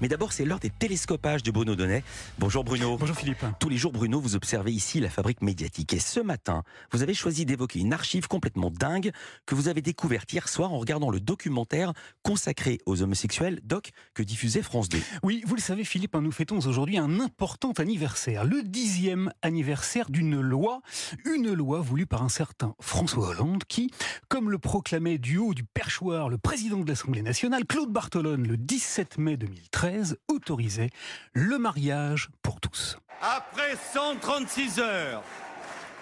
[0.00, 2.04] Mais d'abord, c'est l'heure des télescopages de Bruno Donnet.
[2.38, 2.98] Bonjour Bruno.
[2.98, 3.44] Bonjour Philippe.
[3.58, 5.94] Tous les jours, Bruno, vous observez ici la fabrique médiatique.
[5.94, 9.10] Et ce matin, vous avez choisi d'évoquer une archive complètement dingue
[9.46, 14.22] que vous avez découverte hier soir en regardant le documentaire consacré aux homosexuels, doc, que
[14.22, 14.98] diffusait France 2.
[15.22, 20.10] Oui, vous le savez Philippe, hein, nous fêtons aujourd'hui un important anniversaire, le dixième anniversaire
[20.10, 20.80] d'une loi,
[21.24, 23.90] une loi voulue par un certain François Hollande qui,
[24.28, 28.56] comme le proclamait du haut du perchoir le président de l'Assemblée nationale, Claude Bartolone, le
[28.56, 29.85] 17 mai 2013,
[30.28, 30.90] autorisait
[31.32, 32.98] le mariage pour tous.
[33.20, 35.22] Après 136 heures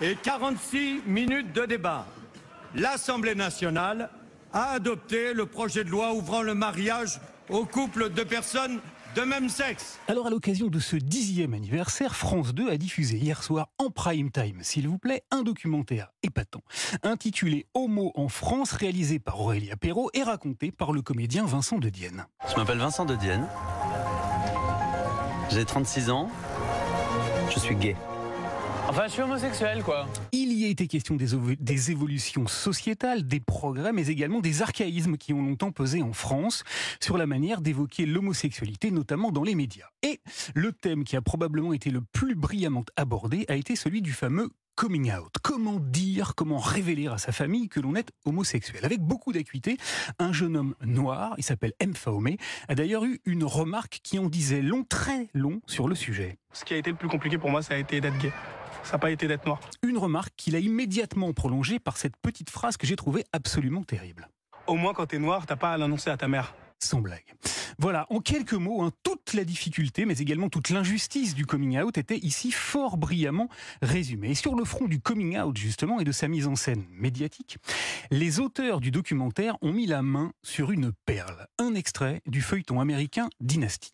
[0.00, 2.06] et 46 minutes de débat,
[2.74, 4.10] l'Assemblée nationale
[4.52, 8.80] a adopté le projet de loi ouvrant le mariage aux couples de personnes
[9.14, 10.00] de même sexe.
[10.08, 14.30] Alors à l'occasion de ce dixième anniversaire, France 2 a diffusé hier soir en prime
[14.30, 16.62] time, s'il vous plaît, un documentaire épatant,
[17.02, 21.90] intitulé Homo en France, réalisé par Aurélia Perrault et raconté par le comédien Vincent de
[21.90, 22.26] Dienne.
[22.48, 23.46] Je m'appelle Vincent de Dienne.
[25.50, 26.28] J'ai 36 ans.
[27.52, 27.96] Je suis gay.
[28.88, 30.06] Enfin, je suis homosexuel, quoi.
[30.32, 31.28] Il y a été question des,
[31.58, 36.64] des, évolutions sociétales, des progrès, mais également des archaïsmes qui ont longtemps pesé en France
[37.00, 39.86] sur la manière d'évoquer l'homosexualité, notamment dans les médias.
[40.02, 40.20] Et
[40.54, 44.50] le thème qui a probablement été le plus brillamment abordé a été celui du fameux
[44.74, 45.32] coming out.
[45.42, 49.76] Comment dire, comment révéler à sa famille que l'on est homosexuel Avec beaucoup d'acuité,
[50.18, 51.94] un jeune homme noir, il s'appelle M.
[51.94, 56.38] Faomé, a d'ailleurs eu une remarque qui en disait long, très long sur le sujet.
[56.52, 58.32] Ce qui a été le plus compliqué pour moi, ça a été d'être gay.
[58.82, 59.60] Ça n'a pas été d'être noir.
[59.82, 64.28] Une remarque qu'il a immédiatement prolongée par cette petite phrase que j'ai trouvée absolument terrible.
[64.66, 66.54] Au moins, quand t'es noir, t'as pas à l'annoncer à ta mère.
[66.78, 67.24] Sans blague.
[67.78, 71.98] Voilà, en quelques mots, hein, toute la difficulté, mais également toute l'injustice du coming out
[71.98, 73.48] était ici fort brillamment
[73.82, 74.30] résumée.
[74.30, 77.58] Et sur le front du coming out, justement, et de sa mise en scène médiatique,
[78.10, 82.80] les auteurs du documentaire ont mis la main sur une perle, un extrait du feuilleton
[82.80, 83.92] américain Dynasty.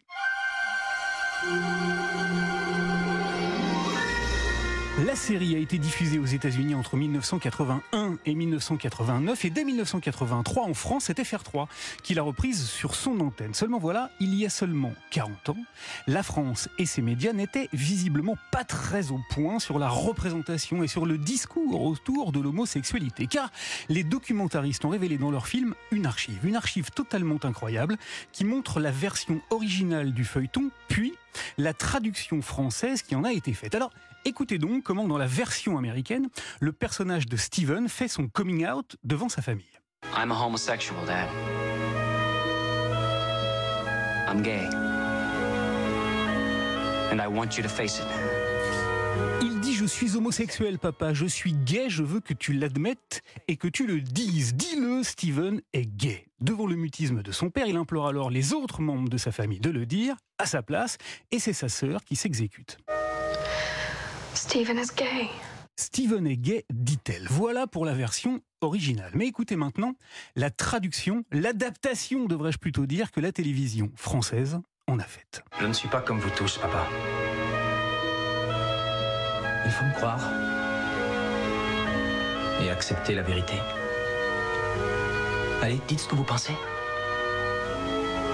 [5.07, 10.75] La série a été diffusée aux États-Unis entre 1981 et 1989 et dès 1983 en
[10.75, 11.69] France, c'est FR3
[12.03, 13.55] qui l'a reprise sur son antenne.
[13.55, 15.57] Seulement voilà, il y a seulement 40 ans,
[16.07, 20.89] la France et ses médias n'étaient visiblement pas très au point sur la représentation et
[20.89, 23.51] sur le discours autour de l'homosexualité car
[23.89, 27.97] les documentaristes ont révélé dans leur film une archive, une archive totalement incroyable
[28.33, 31.15] qui montre la version originale du feuilleton puis
[31.59, 33.75] la traduction française qui en a été faite.
[33.75, 33.91] Alors,
[34.25, 36.29] écoutez donc comment dans la version américaine,
[36.61, 39.67] le personnage de Steven fait son coming out devant sa famille.
[40.17, 41.29] I'm a homosexual, Dad.
[44.29, 44.69] I'm gay.
[47.13, 48.50] And I want you to face it.
[49.43, 53.57] Il dit je suis homosexuel papa, je suis gay, je veux que tu l'admettes et
[53.57, 54.55] que tu le dises.
[54.55, 56.27] Dis-le, Steven est gay.
[56.41, 59.61] Devant le mutisme de son père, il implore alors les autres membres de sa famille
[59.61, 60.99] de le dire à sa place
[61.31, 62.79] et c'est sa sœur qui s'exécute.
[64.35, 65.29] Steven is gay.
[65.77, 67.27] Steven est gay, dit-elle.
[67.31, 69.13] Voilà pour la version originale.
[69.15, 69.95] Mais écoutez maintenant
[70.37, 75.43] la traduction, l'adaptation, devrais-je plutôt dire, que la télévision française en a faite.
[75.59, 76.87] Je ne suis pas comme vous tous, papa.
[79.65, 80.21] Il faut me croire
[82.63, 83.55] et accepter la vérité.
[85.63, 86.55] Allez, dites ce que vous pensez.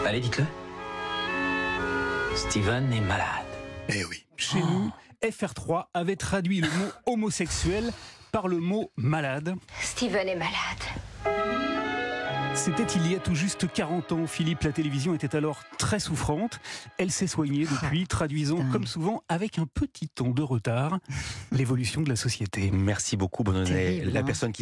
[0.06, 0.44] Allez, dites-le.
[2.36, 3.46] Steven est malade.
[3.88, 4.90] Eh oui, chez nous,
[5.22, 7.92] FR3 avait traduit le mot homosexuel
[8.30, 9.54] par le mot malade.
[9.80, 11.75] Steven est malade.
[12.56, 14.62] C'était il y a tout juste 40 ans, Philippe.
[14.62, 16.58] La télévision était alors très souffrante.
[16.96, 20.98] Elle s'est soignée depuis, traduisant comme souvent avec un petit temps de retard
[21.52, 22.70] l'évolution de la société.
[22.72, 24.02] Merci beaucoup, Bonnet.
[24.06, 24.54] La personne qui